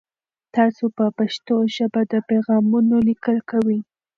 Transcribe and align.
تاسو 0.55 0.85
په 0.97 1.05
پښتو 1.17 1.55
ژبه 1.75 2.01
د 2.11 2.13
پیغامونو 2.29 2.95
لیکل 3.07 3.37
کوئ؟ 3.49 3.79